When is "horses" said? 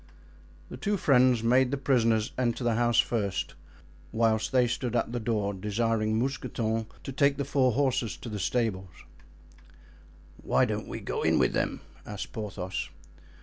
7.73-8.17